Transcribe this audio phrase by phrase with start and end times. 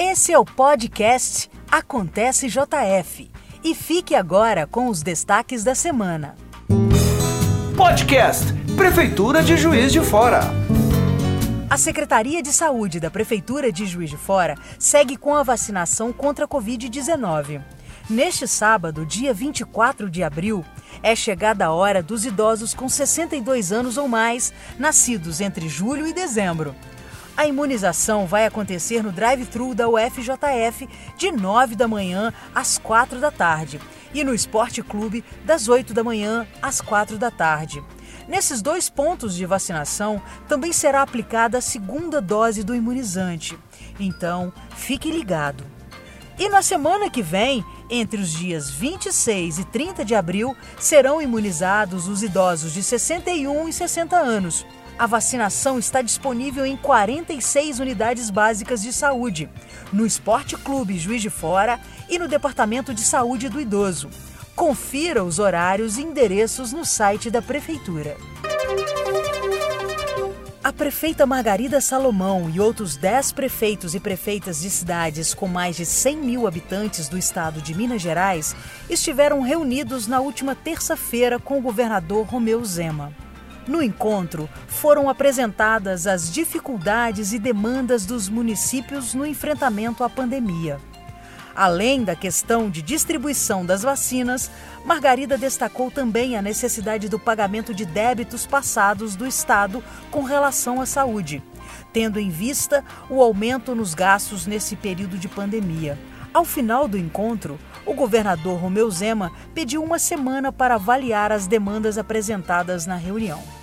[0.00, 3.28] Esse é o podcast Acontece JF.
[3.64, 6.36] E fique agora com os destaques da semana.
[7.76, 8.44] Podcast
[8.76, 10.42] Prefeitura de Juiz de Fora.
[11.68, 16.44] A Secretaria de Saúde da Prefeitura de Juiz de Fora segue com a vacinação contra
[16.44, 17.60] a Covid-19.
[18.08, 20.64] Neste sábado, dia 24 de abril,
[21.02, 26.12] é chegada a hora dos idosos com 62 anos ou mais, nascidos entre julho e
[26.12, 26.72] dezembro.
[27.38, 33.30] A imunização vai acontecer no drive-thru da UFJF de 9 da manhã às 4 da
[33.30, 33.80] tarde
[34.12, 37.80] e no Esporte Clube das 8 da manhã às 4 da tarde.
[38.26, 43.56] Nesses dois pontos de vacinação também será aplicada a segunda dose do imunizante.
[44.00, 45.64] Então, fique ligado.
[46.40, 52.08] E na semana que vem, entre os dias 26 e 30 de abril, serão imunizados
[52.08, 54.66] os idosos de 61 e 60 anos.
[54.98, 59.48] A vacinação está disponível em 46 unidades básicas de saúde,
[59.92, 64.10] no Esporte Clube Juiz de Fora e no Departamento de Saúde do Idoso.
[64.56, 68.16] Confira os horários e endereços no site da Prefeitura.
[70.64, 75.86] A prefeita Margarida Salomão e outros 10 prefeitos e prefeitas de cidades com mais de
[75.86, 78.54] 100 mil habitantes do estado de Minas Gerais
[78.90, 83.27] estiveram reunidos na última terça-feira com o governador Romeu Zema.
[83.68, 90.80] No encontro, foram apresentadas as dificuldades e demandas dos municípios no enfrentamento à pandemia.
[91.54, 94.50] Além da questão de distribuição das vacinas,
[94.86, 100.86] Margarida destacou também a necessidade do pagamento de débitos passados do Estado com relação à
[100.86, 101.42] saúde,
[101.92, 105.98] tendo em vista o aumento nos gastos nesse período de pandemia.
[106.32, 111.98] Ao final do encontro, o governador Romeu Zema pediu uma semana para avaliar as demandas
[111.98, 113.57] apresentadas na reunião.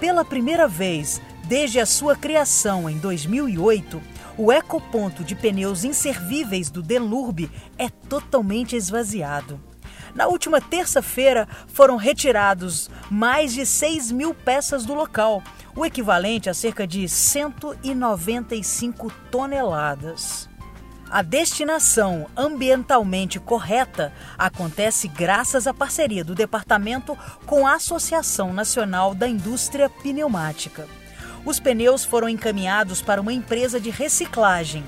[0.00, 4.00] Pela primeira vez desde a sua criação em 2008,
[4.38, 9.60] o ecoponto de pneus inservíveis do Delurbe é totalmente esvaziado.
[10.14, 15.42] Na última terça-feira foram retirados mais de 6 mil peças do local,
[15.76, 20.49] o equivalente a cerca de 195 toneladas.
[21.10, 29.26] A destinação ambientalmente correta acontece graças à parceria do departamento com a Associação Nacional da
[29.26, 30.86] Indústria Pneumática.
[31.44, 34.84] Os pneus foram encaminhados para uma empresa de reciclagem.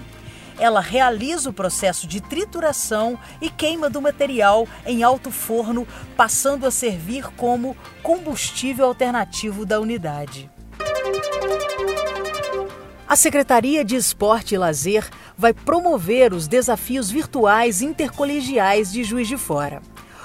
[0.61, 6.71] Ela realiza o processo de trituração e queima do material em alto forno, passando a
[6.71, 10.49] servir como combustível alternativo da unidade.
[13.13, 15.07] A Secretaria de Esporte e Lazer
[15.37, 19.83] vai promover os desafios virtuais intercolegiais de Juiz de Fora.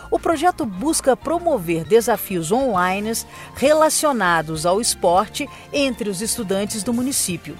[0.09, 3.11] O projeto busca promover desafios online
[3.55, 7.57] relacionados ao esporte entre os estudantes do município.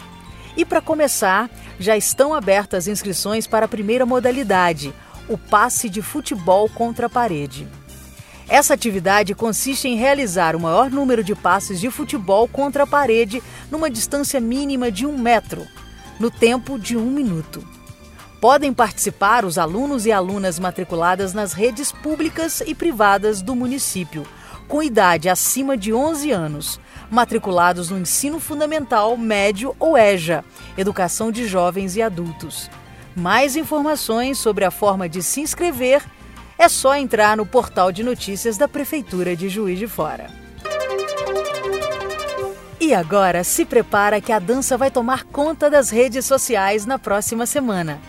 [0.56, 4.94] E para começar, já estão abertas inscrições para a primeira modalidade,
[5.28, 7.68] o passe de futebol contra a parede.
[8.50, 13.44] Essa atividade consiste em realizar o maior número de passes de futebol contra a parede
[13.70, 15.68] numa distância mínima de um metro,
[16.18, 17.68] no tempo de um minuto.
[18.40, 24.26] Podem participar os alunos e alunas matriculadas nas redes públicas e privadas do município,
[24.68, 26.80] com idade acima de 11 anos,
[27.12, 30.46] matriculados no ensino fundamental, médio ou EJA,
[30.78, 32.70] Educação de Jovens e Adultos.
[33.16, 36.04] Mais informações sobre a forma de se inscrever
[36.58, 40.30] é só entrar no portal de notícias da Prefeitura de Juiz de Fora.
[42.80, 47.46] E agora se prepara que a dança vai tomar conta das redes sociais na próxima
[47.46, 48.00] semana.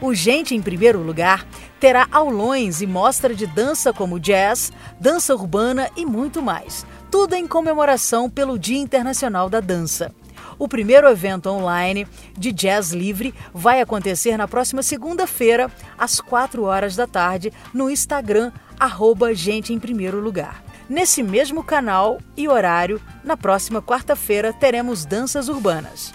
[0.00, 1.46] O Gente em Primeiro Lugar
[1.78, 6.86] terá aulões e mostra de dança como jazz, dança urbana e muito mais.
[7.10, 10.12] Tudo em comemoração pelo Dia Internacional da Dança.
[10.60, 12.06] O primeiro evento online
[12.36, 18.52] de jazz livre vai acontecer na próxima segunda-feira, às 4 horas da tarde, no Instagram,
[18.78, 20.62] arroba Gente em Primeiro Lugar.
[20.86, 26.12] Nesse mesmo canal e horário, na próxima quarta-feira, teremos danças urbanas.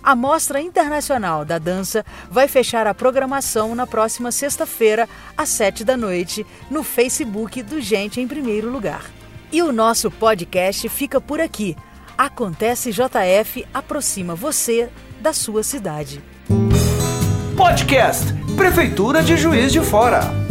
[0.00, 5.96] A Mostra Internacional da Dança vai fechar a programação na próxima sexta-feira, às sete da
[5.96, 9.10] noite, no Facebook do Gente em Primeiro Lugar.
[9.50, 11.76] E o nosso podcast fica por aqui.
[12.22, 14.88] Acontece JF aproxima você
[15.20, 16.22] da sua cidade.
[17.56, 20.41] Podcast Prefeitura de Juiz de Fora.